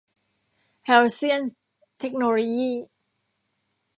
[0.85, 1.41] แฮลเซี่ยน
[1.99, 2.75] เทคโนโลยี่